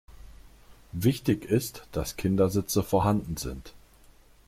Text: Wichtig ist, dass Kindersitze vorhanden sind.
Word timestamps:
Wichtig 0.93 1.45
ist, 1.45 1.85
dass 1.91 2.17
Kindersitze 2.17 2.81
vorhanden 2.81 3.37
sind. 3.37 3.75